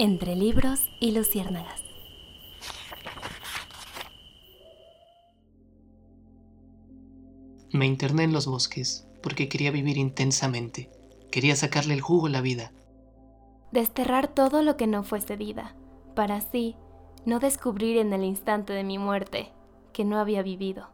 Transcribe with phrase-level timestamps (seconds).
[0.00, 1.82] Entre libros y luciérnagas.
[7.72, 10.88] Me interné en los bosques porque quería vivir intensamente.
[11.32, 12.70] Quería sacarle el jugo a la vida.
[13.72, 15.74] Desterrar todo lo que no fuese vida,
[16.14, 16.76] para así
[17.26, 19.50] no descubrir en el instante de mi muerte
[19.92, 20.90] que no había vivido.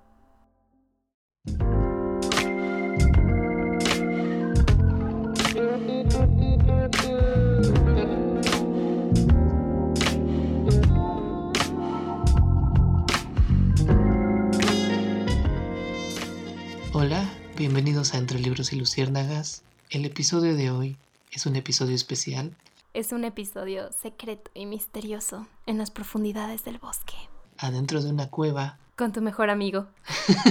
[17.64, 19.62] Bienvenidos a Entre Libros y Luciérnagas.
[19.88, 20.98] El episodio de hoy
[21.32, 22.54] es un episodio especial.
[22.92, 27.14] Es un episodio secreto y misterioso en las profundidades del bosque.
[27.56, 28.78] Adentro de una cueva.
[28.96, 29.86] Con tu mejor amigo.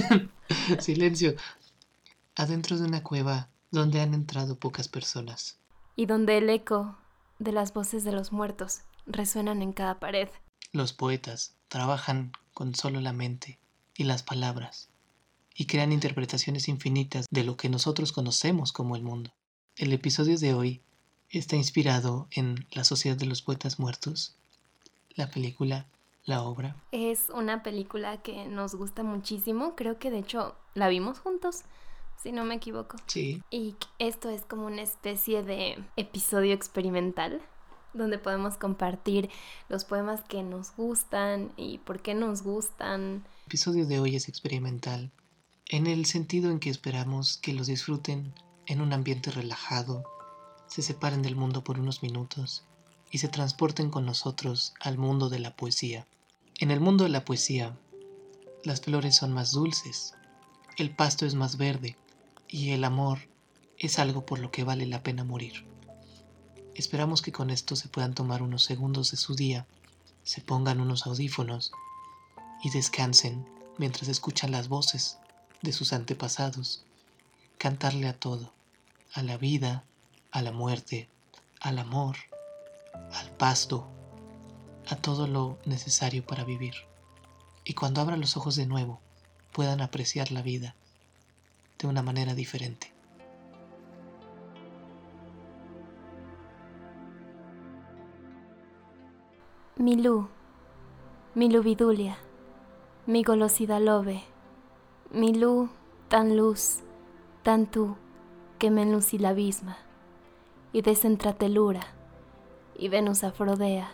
[0.80, 1.36] Silencio.
[2.36, 5.60] Adentro de una cueva donde han entrado pocas personas.
[5.96, 6.98] Y donde el eco
[7.38, 10.30] de las voces de los muertos resuenan en cada pared.
[10.72, 13.60] Los poetas trabajan con solo la mente
[13.96, 14.90] y las palabras
[15.56, 19.32] y crean interpretaciones infinitas de lo que nosotros conocemos como el mundo.
[19.76, 20.82] El episodio de hoy
[21.30, 24.36] está inspirado en La Sociedad de los Poetas Muertos,
[25.16, 25.88] la película,
[26.26, 26.76] la obra.
[26.92, 31.62] Es una película que nos gusta muchísimo, creo que de hecho la vimos juntos,
[32.22, 32.98] si no me equivoco.
[33.08, 33.42] Sí.
[33.52, 37.42] Y esto es como una especie de episodio experimental
[37.94, 39.30] donde podemos compartir
[39.70, 43.24] los poemas que nos gustan y por qué nos gustan.
[43.42, 45.12] El episodio de hoy es experimental
[45.70, 48.34] en el sentido en que esperamos que los disfruten
[48.66, 50.04] en un ambiente relajado,
[50.68, 52.64] se separen del mundo por unos minutos
[53.12, 56.06] y se transporten con nosotros al mundo de la poesía.
[56.60, 57.78] En el mundo de la poesía,
[58.64, 60.16] las flores son más dulces,
[60.78, 61.96] el pasto es más verde
[62.48, 63.20] y el amor
[63.78, 65.66] es algo por lo que vale la pena morir.
[66.76, 69.66] Esperamos que con esto se puedan tomar unos segundos de su día,
[70.24, 71.72] se pongan unos audífonos
[72.64, 73.48] y descansen
[73.78, 75.18] mientras escuchan las voces
[75.64, 76.84] de sus antepasados,
[77.58, 78.54] cantarle a todo,
[79.14, 79.84] a la vida,
[80.32, 81.08] a la muerte,
[81.62, 82.18] al amor,
[83.14, 83.88] al pasto,
[84.90, 86.74] a todo lo necesario para vivir.
[87.64, 89.00] Y cuando abran los ojos de nuevo,
[89.54, 90.76] puedan apreciar la vida
[91.80, 92.92] de una manera diferente.
[99.78, 100.28] Milú,
[101.36, 102.18] Milú Vidulia,
[103.08, 104.33] mi golosidad lobe
[105.14, 105.70] mi luz,
[106.08, 106.80] tan luz,
[107.44, 107.96] tan tú,
[108.58, 108.84] que me
[109.20, 109.78] la abisma,
[110.72, 111.82] y desentratelura,
[112.76, 113.92] y Venus afrodea,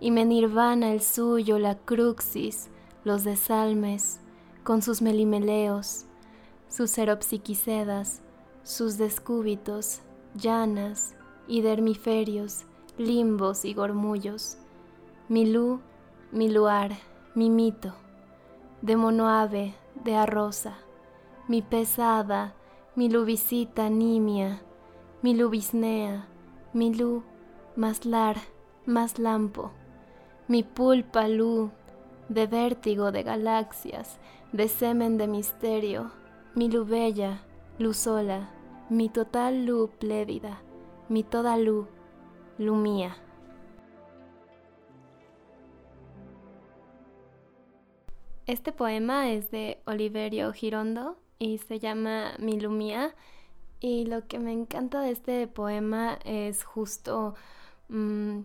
[0.00, 2.70] y me nirvana el suyo la cruxis,
[3.04, 4.20] los desalmes,
[4.64, 6.06] con sus melimeleos,
[6.66, 8.22] sus seropsiquisedas,
[8.62, 10.00] sus descúbitos,
[10.34, 11.14] llanas,
[11.46, 12.64] y dermiferios,
[12.96, 14.56] limbos y gormullos,
[15.28, 15.80] mi luz,
[16.30, 16.92] mi luar,
[17.34, 17.92] mi mito,
[18.80, 20.74] de monoave, de arroza,
[21.48, 22.54] mi pesada,
[22.96, 24.60] mi lubicita nimia,
[25.22, 26.26] mi lubisnea,
[26.72, 27.22] mi lu,
[27.76, 28.36] más lar,
[28.86, 29.70] más lampo,
[30.48, 31.70] mi pulpa lu,
[32.28, 34.18] de vértigo de galaxias,
[34.52, 36.10] de semen de misterio,
[36.54, 37.42] mi bella,
[37.78, 38.50] luz sola,
[38.90, 40.60] mi total lu plévida,
[41.08, 41.86] mi toda lu,
[42.58, 43.16] lu mía.
[48.52, 53.14] Este poema es de Oliverio Girondo y se llama Milumía.
[53.80, 57.34] Y lo que me encanta de este poema es justo
[57.88, 58.40] mm,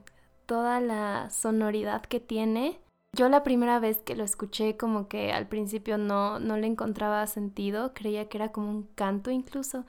[0.45, 2.79] toda la sonoridad que tiene.
[3.17, 7.27] Yo la primera vez que lo escuché como que al principio no, no le encontraba
[7.27, 9.83] sentido, creía que era como un canto incluso,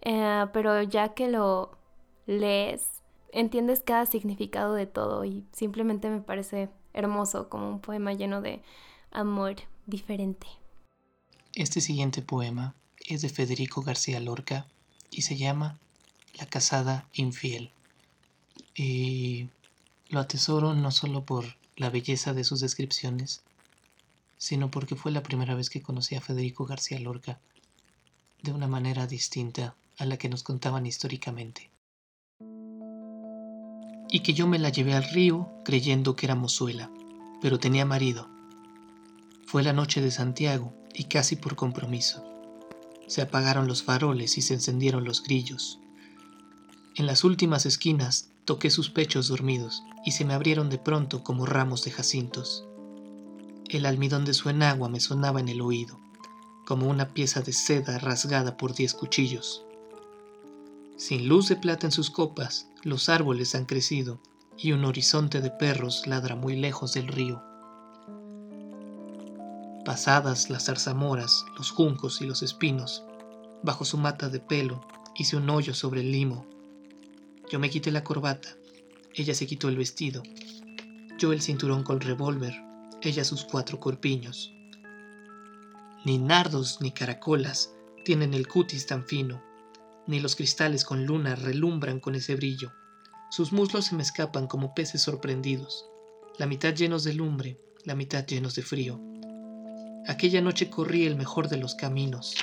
[0.00, 1.72] eh, pero ya que lo
[2.24, 8.40] lees, entiendes cada significado de todo y simplemente me parece hermoso como un poema lleno
[8.40, 8.62] de
[9.10, 9.56] amor
[9.86, 10.46] diferente.
[11.54, 12.74] Este siguiente poema
[13.06, 14.66] es de Federico García Lorca
[15.10, 15.78] y se llama
[16.38, 17.70] La casada infiel.
[18.74, 19.48] Y
[20.08, 23.42] lo atesoro no solo por la belleza de sus descripciones,
[24.38, 27.40] sino porque fue la primera vez que conocí a Federico García Lorca
[28.42, 31.70] de una manera distinta a la que nos contaban históricamente.
[34.08, 36.90] Y que yo me la llevé al río creyendo que era mozuela,
[37.42, 38.39] pero tenía marido
[39.50, 42.24] fue la noche de Santiago y casi por compromiso.
[43.08, 45.80] Se apagaron los faroles y se encendieron los grillos.
[46.94, 51.46] En las últimas esquinas toqué sus pechos dormidos y se me abrieron de pronto como
[51.46, 52.64] ramos de jacintos.
[53.68, 55.98] El almidón de su enagua me sonaba en el oído,
[56.64, 59.64] como una pieza de seda rasgada por diez cuchillos.
[60.96, 64.20] Sin luz de plata en sus copas, los árboles han crecido
[64.56, 67.49] y un horizonte de perros ladra muy lejos del río.
[69.90, 73.02] Pasadas las zarzamoras, los juncos y los espinos,
[73.64, 76.46] bajo su mata de pelo hice un hoyo sobre el limo.
[77.50, 78.50] Yo me quité la corbata,
[79.14, 80.22] ella se quitó el vestido,
[81.18, 82.54] yo el cinturón con revólver,
[83.02, 84.54] ella sus cuatro corpiños.
[86.04, 89.42] Ni nardos ni caracolas tienen el cutis tan fino,
[90.06, 92.70] ni los cristales con luna relumbran con ese brillo.
[93.32, 95.84] Sus muslos se me escapan como peces sorprendidos,
[96.38, 99.00] la mitad llenos de lumbre, la mitad llenos de frío.
[100.06, 102.34] Aquella noche corrí el mejor de los caminos,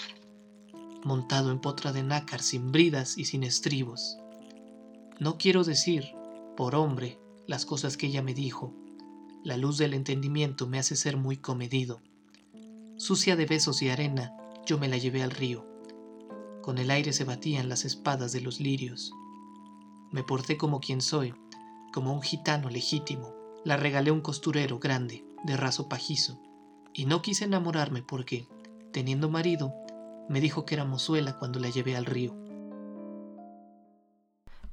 [1.03, 4.17] montado en potra de nácar sin bridas y sin estribos.
[5.19, 6.11] No quiero decir,
[6.55, 8.73] por hombre, las cosas que ella me dijo.
[9.43, 12.01] La luz del entendimiento me hace ser muy comedido.
[12.95, 15.65] Sucia de besos y arena, yo me la llevé al río.
[16.61, 19.11] Con el aire se batían las espadas de los lirios.
[20.11, 21.33] Me porté como quien soy,
[21.91, 23.33] como un gitano legítimo.
[23.65, 26.39] La regalé un costurero grande, de raso pajizo,
[26.97, 28.47] y no quise enamorarme porque,
[28.91, 29.71] teniendo marido,
[30.29, 32.35] me dijo que era mozuela cuando la llevé al río.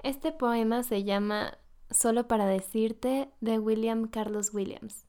[0.02, 1.58] Este poema se llama
[1.90, 5.06] Solo para decirte de William Carlos Williams.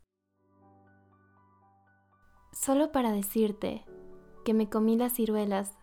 [2.52, 3.86] Solo para decirte
[4.44, 5.74] que me comí las ciruelas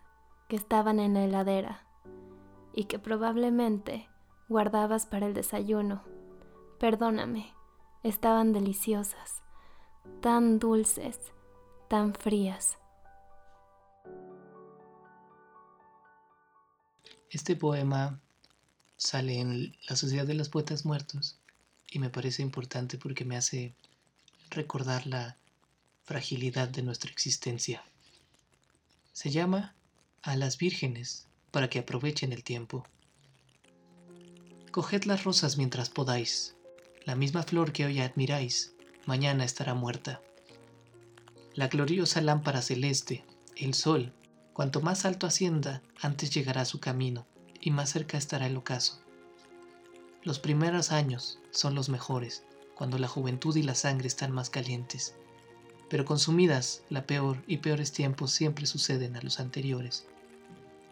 [0.47, 1.87] que estaban en la heladera
[2.73, 4.07] y que probablemente
[4.49, 6.03] guardabas para el desayuno.
[6.79, 7.55] Perdóname,
[8.03, 9.42] estaban deliciosas,
[10.21, 11.17] tan dulces,
[11.89, 12.77] tan frías.
[17.29, 18.19] Este poema
[18.97, 21.39] sale en la Sociedad de los Poetas Muertos
[21.89, 23.73] y me parece importante porque me hace
[24.49, 25.37] recordar la
[26.03, 27.83] fragilidad de nuestra existencia.
[29.13, 29.75] Se llama
[30.21, 32.85] A las vírgenes para que aprovechen el tiempo.
[34.71, 36.55] Coged las rosas mientras podáis,
[37.05, 38.72] la misma flor que hoy admiráis,
[39.05, 40.21] mañana estará muerta.
[41.55, 43.23] La gloriosa lámpara celeste,
[43.55, 44.13] el sol,
[44.53, 47.25] Cuanto más alto ascienda, antes llegará su camino
[47.59, 48.99] y más cerca estará el ocaso.
[50.21, 52.43] Los primeros años son los mejores,
[52.75, 55.15] cuando la juventud y la sangre están más calientes,
[55.89, 60.05] pero consumidas, la peor y peores tiempos siempre suceden a los anteriores.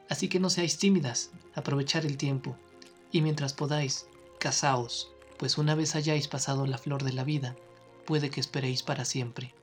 [0.09, 2.57] Así que no seáis tímidas, aprovechar el tiempo,
[3.11, 4.07] y mientras podáis,
[4.39, 7.55] casaos, pues una vez hayáis pasado la flor de la vida,
[8.11, 9.55] puede que esperéis para siempre.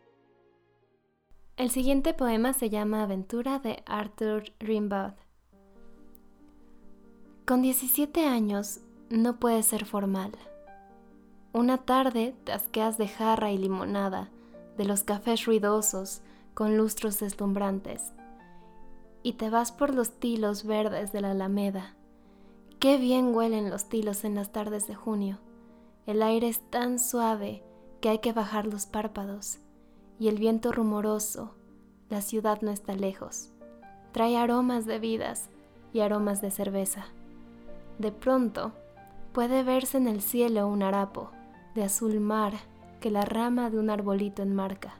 [1.58, 5.12] El siguiente poema se llama Aventura de Arthur Rimbaud.
[7.46, 8.80] Con 17 años
[9.10, 10.32] no puedes ser formal.
[11.52, 14.30] Una tarde te asqueas de jarra y limonada,
[14.78, 16.22] de los cafés ruidosos
[16.54, 18.14] con lustros deslumbrantes,
[19.22, 21.96] y te vas por los tilos verdes de la alameda.
[22.80, 25.38] Qué bien huelen los tilos en las tardes de junio.
[26.06, 27.67] El aire es tan suave
[28.00, 29.58] que hay que bajar los párpados
[30.18, 31.54] y el viento rumoroso,
[32.08, 33.50] la ciudad no está lejos.
[34.12, 35.48] Trae aromas de vidas
[35.92, 37.06] y aromas de cerveza.
[37.98, 38.72] De pronto,
[39.32, 41.30] puede verse en el cielo un harapo
[41.74, 42.54] de azul mar
[43.00, 44.94] que la rama de un arbolito enmarca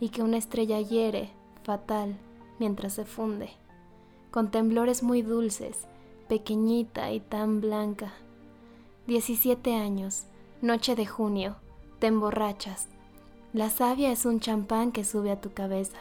[0.00, 1.30] y que una estrella hiere,
[1.64, 2.16] fatal,
[2.58, 3.50] mientras se funde,
[4.30, 5.86] con temblores muy dulces,
[6.28, 8.12] pequeñita y tan blanca.
[9.06, 10.26] Diecisiete años,
[10.60, 11.56] noche de junio,
[12.02, 12.88] te emborrachas,
[13.52, 15.98] la savia es un champán que sube a tu cabeza.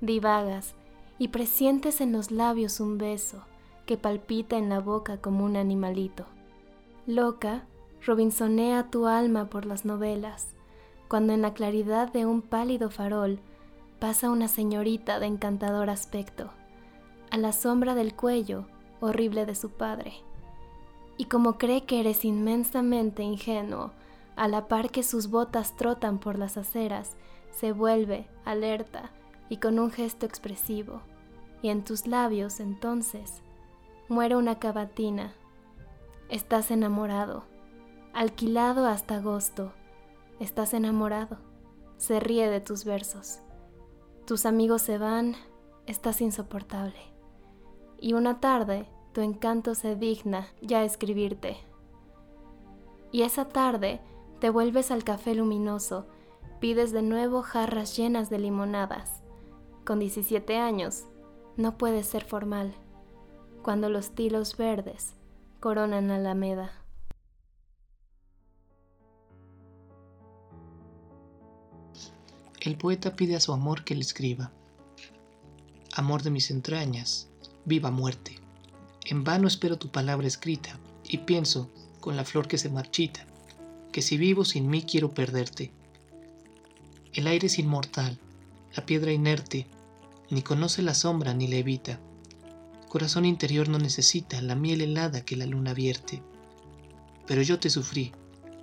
[0.00, 0.76] Divagas
[1.18, 3.42] y presientes en los labios un beso
[3.86, 6.26] que palpita en la boca como un animalito.
[7.08, 7.64] Loca,
[8.06, 10.54] robinsonea tu alma por las novelas,
[11.08, 13.40] cuando en la claridad de un pálido farol
[13.98, 16.50] pasa una señorita de encantador aspecto,
[17.32, 18.66] a la sombra del cuello
[19.00, 20.12] horrible de su padre.
[21.16, 23.90] Y como cree que eres inmensamente ingenuo,
[24.36, 27.16] a la par que sus botas trotan por las aceras,
[27.50, 29.10] se vuelve, alerta
[29.48, 31.00] y con un gesto expresivo,
[31.62, 33.42] y en tus labios entonces
[34.08, 35.32] muere una cavatina.
[36.28, 37.44] Estás enamorado,
[38.12, 39.72] alquilado hasta agosto,
[40.38, 41.38] estás enamorado,
[41.96, 43.40] se ríe de tus versos.
[44.26, 45.36] Tus amigos se van,
[45.86, 46.98] estás insoportable.
[48.00, 51.56] Y una tarde tu encanto se digna ya escribirte.
[53.12, 54.00] Y esa tarde
[54.40, 56.06] te vuelves al café luminoso,
[56.60, 59.22] pides de nuevo jarras llenas de limonadas.
[59.84, 61.04] Con 17 años,
[61.56, 62.74] no puedes ser formal,
[63.62, 65.14] cuando los tilos verdes
[65.60, 66.70] coronan Alameda.
[72.60, 74.50] El poeta pide a su amor que le escriba.
[75.94, 77.28] Amor de mis entrañas,
[77.64, 78.38] viva muerte.
[79.04, 83.24] En vano espero tu palabra escrita y pienso, con la flor que se marchita,
[83.96, 85.72] que si vivo sin mí quiero perderte.
[87.14, 88.18] El aire es inmortal,
[88.76, 89.66] la piedra inerte,
[90.28, 91.98] ni conoce la sombra ni la evita.
[92.90, 96.22] Corazón interior no necesita la miel helada que la luna vierte.
[97.26, 98.12] Pero yo te sufrí,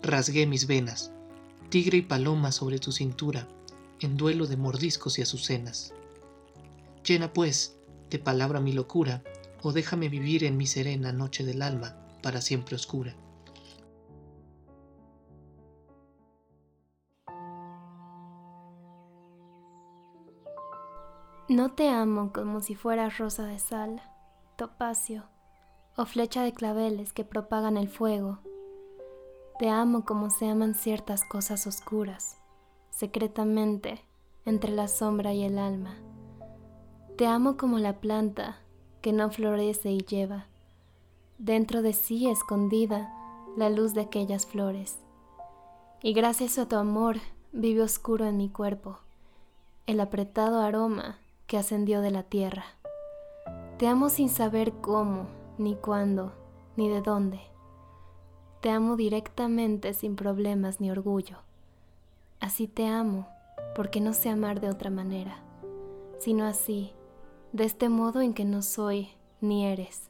[0.04, 1.12] rasgué mis venas,
[1.70, 3.48] tigre y paloma sobre tu cintura,
[4.02, 5.96] en duelo de mordiscos y azucenas.
[7.04, 7.76] Llena pues
[8.12, 9.24] de palabra mi locura,
[9.64, 13.16] o déjame vivir en mi serena noche del alma, para siempre oscura.
[21.54, 24.02] No te amo como si fueras rosa de sal,
[24.56, 25.26] topacio
[25.96, 28.40] o flecha de claveles que propagan el fuego.
[29.60, 32.40] Te amo como se aman ciertas cosas oscuras,
[32.90, 34.04] secretamente,
[34.46, 35.94] entre la sombra y el alma.
[37.20, 38.58] Te amo como la planta
[39.04, 40.48] que no florece y lleva,
[41.38, 43.14] dentro de sí escondida,
[43.58, 44.98] la luz de aquellas flores.
[46.02, 47.18] Y gracias a tu amor
[47.52, 48.98] vive oscuro en mi cuerpo,
[49.86, 52.66] el apretado aroma que ascendió de la tierra.
[53.78, 56.34] Te amo sin saber cómo, ni cuándo,
[56.76, 57.40] ni de dónde.
[58.62, 61.38] Te amo directamente sin problemas ni orgullo.
[62.40, 63.28] Así te amo,
[63.76, 65.38] porque no sé amar de otra manera,
[66.20, 66.94] sino así,
[67.52, 69.10] de este modo en que no soy
[69.42, 70.10] ni eres,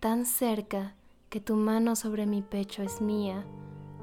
[0.00, 0.94] tan cerca
[1.28, 3.44] que tu mano sobre mi pecho es mía,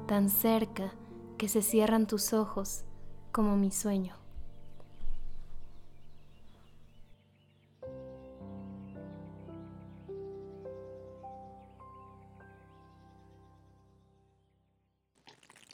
[0.06, 0.92] tan cerca
[1.36, 2.84] que se cierran tus ojos
[3.32, 4.17] como mi sueño.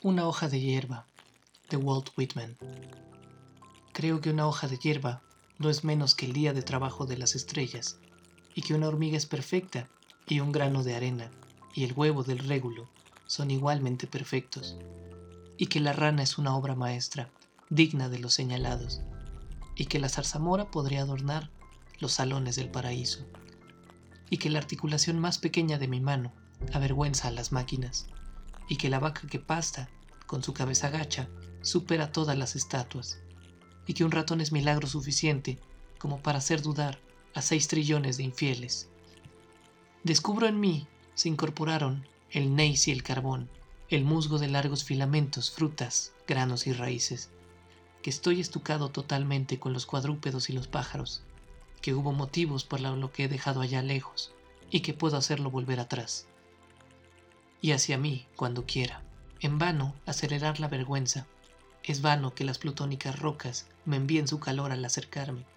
[0.05, 1.07] Una hoja de hierba,
[1.67, 2.59] de Walt Whitman.
[3.91, 5.23] Creo que una hoja de hierba
[5.57, 7.97] no es menos que el día de trabajo de las estrellas,
[8.53, 9.89] y que una hormiga es perfecta,
[10.27, 11.31] y un grano de arena,
[11.73, 12.87] y el huevo del régulo
[13.25, 14.77] son igualmente perfectos,
[15.57, 17.31] y que la rana es una obra maestra,
[17.71, 19.01] digna de los señalados,
[19.75, 21.49] y que la zarzamora podría adornar
[21.99, 23.25] los salones del paraíso,
[24.29, 26.31] y que la articulación más pequeña de mi mano
[26.73, 28.05] avergüenza a las máquinas,
[28.67, 29.89] y que la vaca que pasta,
[30.25, 31.29] con su cabeza gacha,
[31.61, 33.19] supera todas las estatuas,
[33.87, 35.59] y que un ratón es milagro suficiente
[35.97, 36.99] como para hacer dudar
[37.33, 38.89] a seis trillones de infieles.
[40.03, 43.49] Descubro en mí se incorporaron el neis y el carbón,
[43.89, 47.29] el musgo de largos filamentos, frutas, granos y raíces,
[48.01, 51.23] que estoy estucado totalmente con los cuadrúpedos y los pájaros,
[51.81, 54.33] que hubo motivos por lo que he dejado allá lejos
[54.71, 56.27] y que puedo hacerlo volver atrás
[57.65, 59.01] y hacia mí cuando quiera.
[59.39, 61.25] En vano acelerar la vergüenza.
[61.83, 65.47] Es vano que las plutónicas rocas me envíen su calor al acercarme.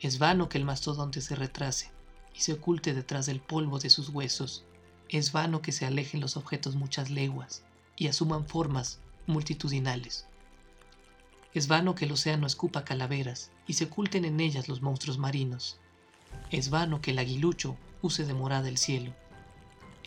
[0.00, 1.90] Es vano que el mastodonte se retrase
[2.34, 4.64] y se oculte detrás del polvo de sus huesos.
[5.10, 7.64] Es vano que se alejen los objetos muchas leguas
[7.96, 10.24] y asuman formas multitudinales.
[11.52, 15.76] Es vano que el océano escupa calaveras y se oculten en ellas los monstruos marinos.
[16.50, 19.12] Es vano que el aguilucho use de morada el cielo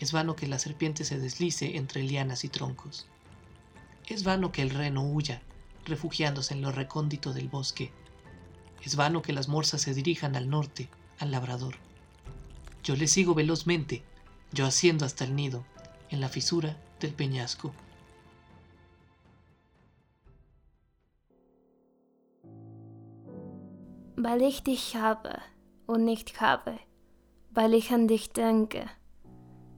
[0.00, 3.06] es vano que la serpiente se deslice entre lianas y troncos.
[4.08, 5.42] Es vano que el reno huya,
[5.84, 7.92] refugiándose en lo recóndito del bosque.
[8.82, 10.88] Es vano que las morsas se dirijan al norte,
[11.18, 11.74] al labrador.
[12.82, 14.02] Yo le sigo velozmente,
[14.52, 15.66] yo haciendo hasta el nido,
[16.08, 17.74] en la fisura del peñasco.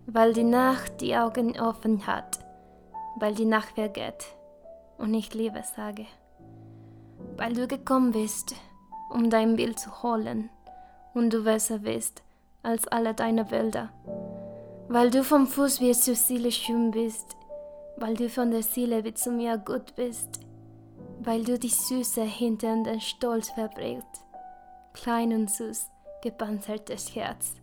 [0.07, 2.39] Weil die Nacht die Augen offen hat,
[3.19, 4.27] weil die Nacht vergeht
[4.99, 6.07] und ich Liebe sage,
[7.37, 8.55] weil du gekommen bist,
[9.11, 10.51] um dein Bild zu holen
[11.15, 12.23] und du besser bist
[12.63, 13.91] als alle deine Bilder,
[14.89, 17.37] weil du vom Fuß bis zur Seele schön bist,
[17.97, 20.41] weil du von der Seele bis zu mir gut bist,
[21.21, 24.25] weil du die Süße hinter den Stolz verbringst,
[24.93, 25.87] klein und süß,
[26.23, 27.55] gepanzertes Herz.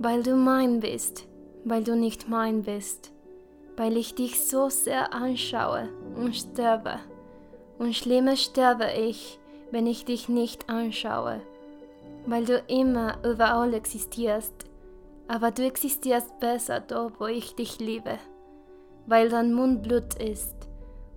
[0.00, 1.27] Weil du mein bist,
[1.64, 3.12] weil du nicht mein bist,
[3.76, 6.98] weil ich dich so sehr anschaue und sterbe.
[7.78, 9.38] Und schlimmer sterbe ich,
[9.70, 11.40] wenn ich dich nicht anschaue,
[12.26, 14.52] weil du immer überall existierst,
[15.28, 18.18] aber du existierst besser dort, wo ich dich liebe,
[19.06, 20.54] weil dein Mund Blut ist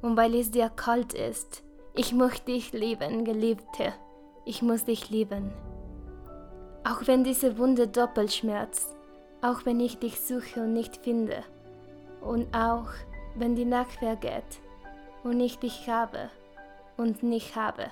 [0.01, 1.63] und weil es dir kalt ist.
[1.93, 3.93] Ich muss dich lieben, Geliebte,
[4.45, 5.51] ich muss dich lieben.
[6.83, 8.95] Auch wenn diese Wunde doppelt schmerzt,
[9.41, 11.43] auch wenn ich dich suche und nicht finde,
[12.21, 12.89] und auch
[13.35, 14.61] wenn die Nacht vergeht
[15.23, 16.29] und ich dich habe
[16.97, 17.91] und nicht habe.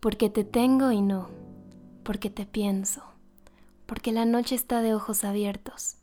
[0.00, 1.28] Porque te tengo y no,
[2.04, 3.02] porque te pienso,
[3.86, 5.98] porque la noche está de ojos abiertos,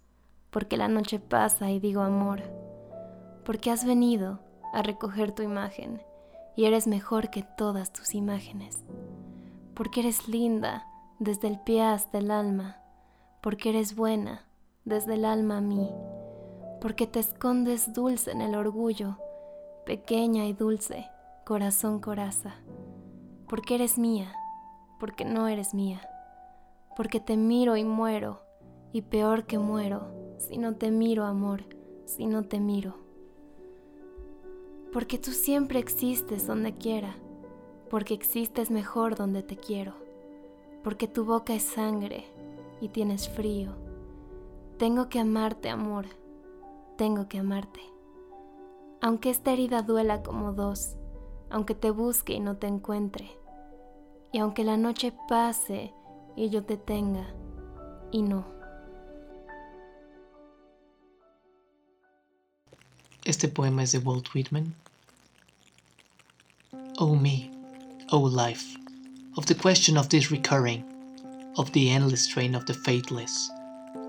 [0.51, 2.41] porque la noche pasa y digo amor,
[3.43, 4.39] porque has venido
[4.73, 5.99] a recoger tu imagen
[6.55, 8.83] y eres mejor que todas tus imágenes,
[9.77, 10.87] porque eres linda
[11.19, 12.77] desde el pie hasta el alma,
[13.43, 14.43] porque eres buena
[14.85, 15.91] desde el alma a mí,
[16.81, 19.19] porque te escondes dulce en el orgullo,
[19.85, 21.05] pequeña y dulce,
[21.45, 22.55] corazón coraza,
[23.47, 24.33] porque eres mía,
[24.99, 26.01] porque no eres mía,
[26.95, 28.41] porque te miro y muero,
[28.93, 30.07] y peor que muero,
[30.39, 31.65] si no te miro, amor,
[32.05, 32.95] si no te miro.
[34.91, 37.15] Porque tú siempre existes donde quiera,
[37.89, 39.93] porque existes mejor donde te quiero,
[40.83, 42.25] porque tu boca es sangre
[42.81, 43.75] y tienes frío.
[44.77, 46.05] Tengo que amarte, amor,
[46.97, 47.81] tengo que amarte.
[49.01, 50.95] Aunque esta herida duela como dos,
[51.49, 53.37] aunque te busque y no te encuentre,
[54.31, 55.93] y aunque la noche pase
[56.35, 57.33] y yo te tenga
[58.11, 58.45] y no.
[63.23, 64.73] Este poema es de Walt Whitman.
[66.99, 67.51] Oh me,
[68.09, 68.77] oh life,
[69.35, 70.81] of the question of this recurring,
[71.57, 73.51] of the endless train of the faithless,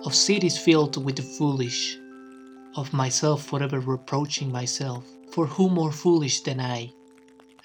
[0.04, 1.98] of cities filled with the foolish,
[2.76, 6.92] of myself forever reproaching myself, for who more foolish than I,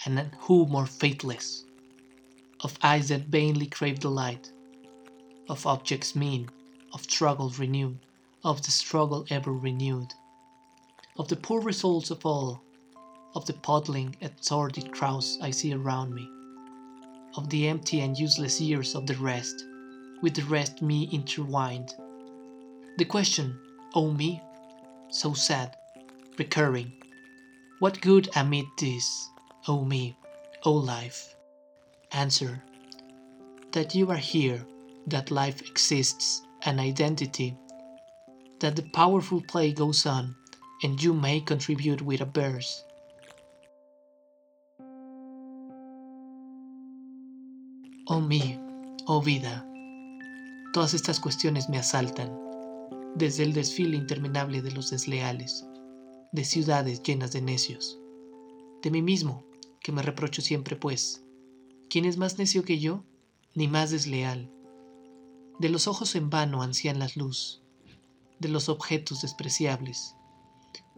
[0.06, 1.66] and who more faithless?
[2.62, 4.52] Of eyes that vainly crave the light,
[5.48, 6.50] of objects mean,
[6.94, 8.00] of struggle renewed,
[8.44, 10.16] of the struggle ever renewed,
[11.16, 12.64] of the poor results of all,
[13.36, 16.30] of the puddling and sordid crowds I see around me,
[17.36, 19.66] of the empty and useless years of the rest,
[20.22, 21.96] with the rest me intertwined.
[22.98, 23.58] The question,
[23.96, 24.42] oh me,
[25.10, 25.76] so sad,
[26.38, 26.92] recurring,
[27.80, 29.30] what good amid this,
[29.68, 30.16] oh me,
[30.64, 31.36] oh life?
[32.12, 32.64] Answer,
[33.72, 34.66] that you are here,
[35.08, 37.58] that life exists, an identity,
[38.60, 40.36] that the powerful play goes on,
[40.84, 42.84] and you may contribute with a verse.
[48.06, 48.60] Oh me,
[49.06, 49.66] oh vida,
[50.74, 52.38] todas estas cuestiones me asaltan,
[53.16, 55.66] desde el desfile interminable de los desleales,
[56.34, 57.98] de ciudades llenas de necios,
[58.82, 59.46] de mí mismo,
[59.80, 61.24] que me reprocho siempre pues,
[61.90, 63.06] ¿quién es más necio que yo,
[63.56, 64.52] ni más desleal?
[65.60, 67.62] De los ojos en vano ansían la luz,
[68.38, 70.18] de los objetos despreciables,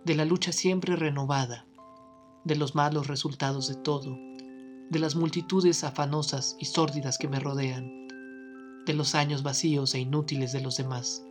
[0.04, 1.68] de la lucha siempre renovada,
[2.46, 4.18] de los malos resultados de todo,
[4.90, 8.08] de las multitudes afanosas y sórdidas que me rodean,
[8.86, 11.24] de los años vacíos e inútiles de los demás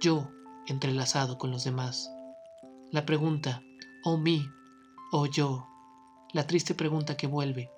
[0.00, 0.32] yo
[0.66, 2.10] entrelazado con los demás.
[2.90, 3.62] La pregunta,
[4.02, 4.48] oh mí,
[5.12, 5.68] oh yo,
[6.32, 7.70] la triste pregunta que vuelve,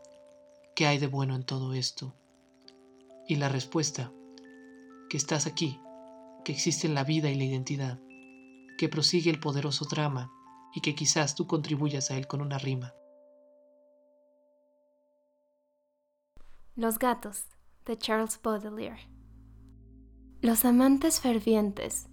[0.76, 2.14] ¿qué hay de bueno en todo esto?
[3.26, 4.12] Y la respuesta,
[5.10, 5.80] que estás aquí,
[6.44, 7.98] que existe la vida y la identidad,
[8.78, 10.30] que prosigue el poderoso drama
[10.74, 12.94] y que quizás tú contribuyas a él con una rima.
[16.74, 17.44] Los gatos,
[17.84, 19.06] de Charles Baudelaire.
[20.40, 22.08] Los amantes fervientes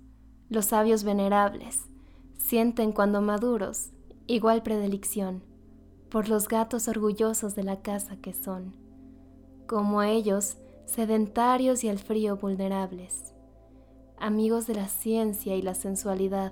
[0.50, 1.86] los sabios venerables
[2.38, 3.92] sienten cuando maduros
[4.28, 5.44] igual predilección
[6.10, 8.76] por los gatos orgullosos de la casa que son,
[9.66, 13.34] como ellos, sedentarios y al frío vulnerables.
[14.18, 16.52] Amigos de la ciencia y la sensualidad,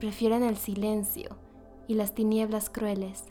[0.00, 1.38] prefieren el silencio
[1.88, 3.24] y las tinieblas crueles.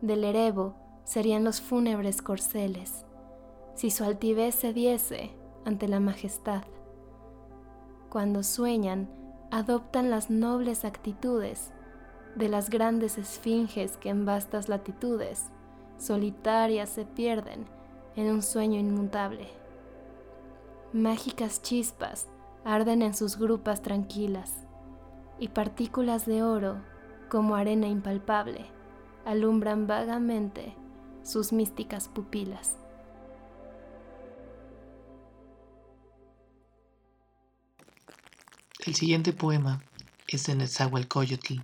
[0.00, 3.04] Del erebo serían los fúnebres corceles,
[3.74, 5.30] si su altivez cediese
[5.64, 6.64] ante la majestad
[8.14, 9.08] cuando sueñan,
[9.50, 11.72] adoptan las nobles actitudes
[12.36, 15.46] de las grandes esfinges que en vastas latitudes,
[15.98, 17.66] solitarias, se pierden
[18.14, 19.48] en un sueño inmutable.
[20.92, 22.28] Mágicas chispas
[22.64, 24.64] arden en sus grupas tranquilas,
[25.40, 26.76] y partículas de oro,
[27.28, 28.66] como arena impalpable,
[29.24, 30.76] alumbran vagamente
[31.24, 32.76] sus místicas pupilas.
[38.86, 39.82] El siguiente poema
[40.28, 41.54] es de Netzahualcoyotl.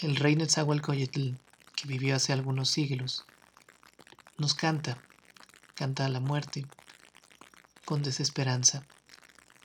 [0.00, 1.36] El rey Netzahualcoyotl,
[1.76, 3.24] que vivió hace algunos siglos,
[4.36, 4.98] nos canta,
[5.74, 6.66] canta a la muerte
[7.84, 8.84] con desesperanza,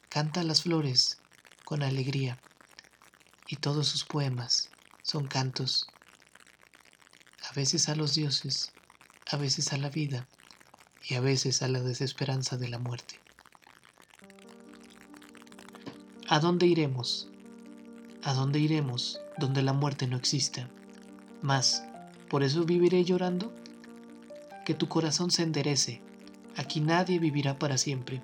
[0.09, 1.19] canta a las flores
[1.65, 2.39] con alegría,
[3.47, 4.69] y todos sus poemas
[5.01, 5.87] son cantos,
[7.57, 8.71] veces a los dioses,
[9.31, 10.27] a veces a la vida
[11.09, 13.19] y a veces a la desesperanza de la muerte.
[16.29, 17.29] ¿A dónde iremos?
[18.21, 20.69] ¿A dónde iremos donde la muerte no exista?
[21.41, 21.83] Mas,
[22.29, 23.51] ¿por eso viviré llorando?
[24.63, 25.99] Que tu corazón se enderece.
[26.57, 28.21] Aquí nadie vivirá para siempre.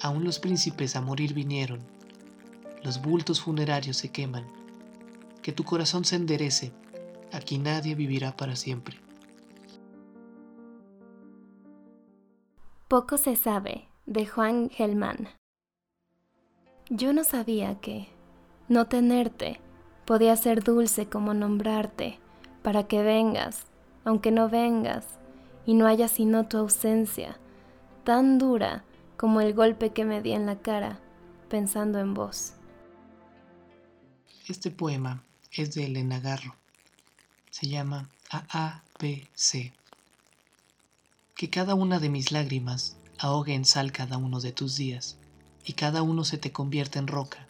[0.00, 1.78] Aún los príncipes a morir vinieron,
[2.82, 4.44] los bultos funerarios se queman.
[5.42, 6.72] Que tu corazón se enderece,
[7.32, 8.96] aquí nadie vivirá para siempre.
[12.88, 15.28] Poco se sabe de Juan Gelman.
[16.90, 18.08] Yo no sabía que
[18.68, 19.60] no tenerte
[20.04, 22.18] podía ser dulce como nombrarte,
[22.62, 23.66] para que vengas,
[24.04, 25.06] aunque no vengas,
[25.64, 27.38] y no haya sino tu ausencia,
[28.04, 28.84] tan dura
[29.16, 31.00] como el golpe que me di en la cara,
[31.48, 32.54] pensando en vos.
[34.48, 36.61] Este poema es de Elena Garro.
[37.62, 39.72] Se llama AABC.
[41.36, 45.16] Que cada una de mis lágrimas ahogue en sal cada uno de tus días,
[45.64, 47.46] y cada uno se te convierta en roca,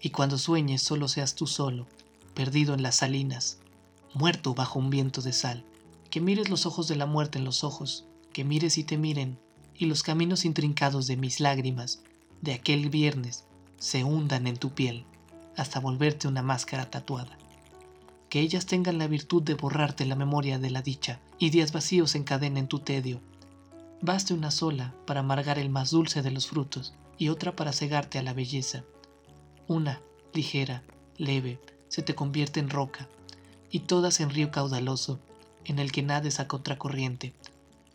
[0.00, 1.86] y cuando sueñes solo seas tú solo,
[2.32, 3.58] perdido en las salinas,
[4.14, 5.62] muerto bajo un viento de sal,
[6.08, 9.38] que mires los ojos de la muerte en los ojos, que mires y te miren,
[9.76, 12.00] y los caminos intrincados de mis lágrimas,
[12.40, 13.44] de aquel viernes,
[13.78, 15.04] se hundan en tu piel,
[15.54, 17.36] hasta volverte una máscara tatuada.
[18.30, 22.14] Que ellas tengan la virtud de borrarte la memoria de la dicha, y días vacíos
[22.14, 23.20] encadenen tu tedio.
[24.00, 28.18] Baste una sola para amargar el más dulce de los frutos, y otra para cegarte
[28.18, 28.84] a la belleza.
[29.66, 30.00] Una,
[30.32, 30.84] ligera,
[31.18, 33.08] leve, se te convierte en roca,
[33.68, 35.18] y todas en río caudaloso,
[35.64, 37.34] en el que nades a contracorriente,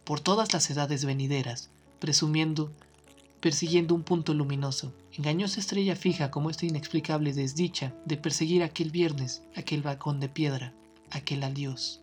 [0.03, 1.69] por todas las edades venideras,
[1.99, 2.71] presumiendo,
[3.39, 9.43] persiguiendo un punto luminoso, engañosa estrella fija como esta inexplicable desdicha de perseguir aquel viernes,
[9.55, 10.73] aquel balcón de piedra,
[11.11, 12.01] aquel adiós,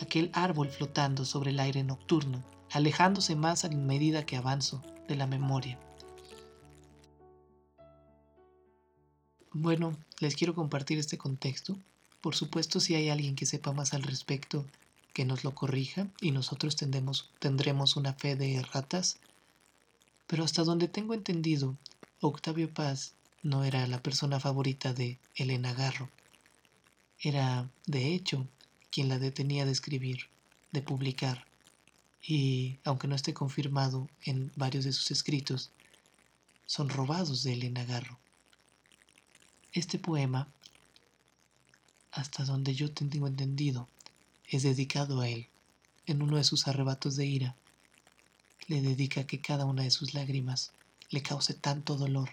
[0.00, 5.26] aquel árbol flotando sobre el aire nocturno, alejándose más a medida que avanzo de la
[5.26, 5.78] memoria.
[9.52, 11.76] Bueno, les quiero compartir este contexto.
[12.22, 14.64] Por supuesto, si hay alguien que sepa más al respecto,
[15.12, 19.18] que nos lo corrija y nosotros tendremos, tendremos una fe de ratas.
[20.26, 21.76] Pero hasta donde tengo entendido,
[22.24, 26.08] Octavio Paz no era la persona favorita de Elena Garro.
[27.18, 28.46] Era, de hecho,
[28.92, 30.28] quien la detenía de escribir,
[30.70, 31.44] de publicar.
[32.22, 35.72] Y, aunque no esté confirmado en varios de sus escritos,
[36.64, 38.20] son robados de Elena Garro.
[39.72, 40.46] Este poema,
[42.12, 43.88] hasta donde yo tengo entendido,
[44.48, 45.48] es dedicado a él.
[46.06, 47.56] En uno de sus arrebatos de ira,
[48.68, 50.70] le dedica que cada una de sus lágrimas
[51.12, 52.30] le cause tanto dolor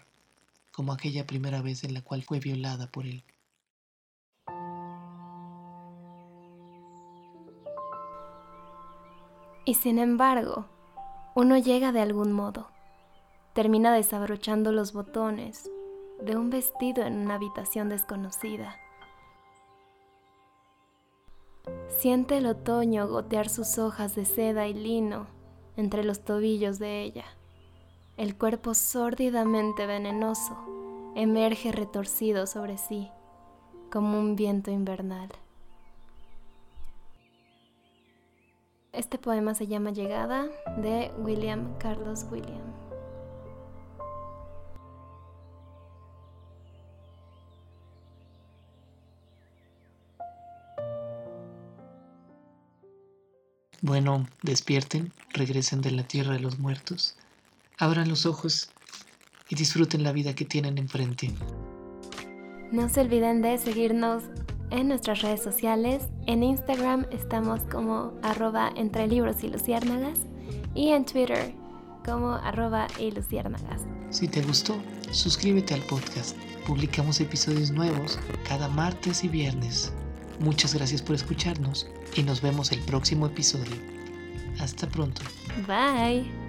[0.71, 3.23] como aquella primera vez en la cual fue violada por él.
[9.65, 10.65] Y sin embargo,
[11.35, 12.71] uno llega de algún modo,
[13.53, 15.69] termina desabrochando los botones,
[16.21, 18.77] de un vestido en una habitación desconocida.
[21.87, 25.27] Siente el otoño gotear sus hojas de seda y lino
[25.75, 27.25] entre los tobillos de ella.
[28.19, 33.09] El cuerpo sórdidamente venenoso emerge retorcido sobre sí,
[33.89, 35.29] como un viento invernal.
[38.91, 42.73] Este poema se llama Llegada de William Carlos William.
[53.81, 57.15] Bueno, despierten, regresen de la tierra de los muertos,
[57.79, 58.69] abran los ojos
[59.49, 61.31] y disfruten la vida que tienen enfrente.
[62.71, 64.23] No se olviden de seguirnos
[64.69, 66.07] en nuestras redes sociales.
[66.27, 70.19] En Instagram estamos como arroba entre libros y luciérnagas
[70.75, 71.53] y en Twitter
[72.05, 73.81] como arroba y luciérnagas.
[74.11, 74.79] Si te gustó,
[75.11, 76.37] suscríbete al podcast.
[76.67, 79.91] Publicamos episodios nuevos cada martes y viernes.
[80.39, 83.75] Muchas gracias por escucharnos y nos vemos el próximo episodio.
[84.59, 85.21] Hasta pronto.
[85.67, 86.48] Bye.